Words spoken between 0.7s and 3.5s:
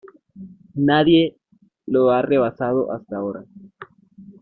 Nadie lo ha rebasado hasta ahora.